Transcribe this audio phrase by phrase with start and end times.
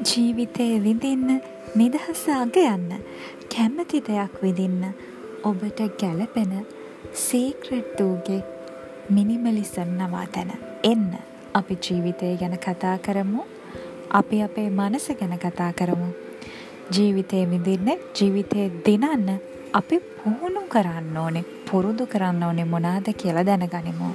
[0.00, 1.40] ජීවිතයේ විඳින්න
[1.74, 2.92] නිදහස අගයන්න
[3.52, 4.84] කැමති දෙයක් විඳින්න
[5.44, 6.52] ඔබට ගැළපෙන
[7.14, 8.40] සීක්‍රට් වූගේ
[9.10, 10.52] මිනිමලිසම් නවාතැන
[10.84, 11.10] එන්න.
[11.54, 13.44] අපි ජීවිතය ගැන කතා කරමු.
[14.10, 16.08] අපි අපේ මනස ගැන කතා කරමු.
[16.90, 19.28] ජීවිතය විඳින්න ජීවිතය දිනන්න
[19.72, 24.10] අපි පුහුණු කරන්න ඕනේ පුරුදු කරන්න ඕනේ මොනාද කියලා දැනගනිමු.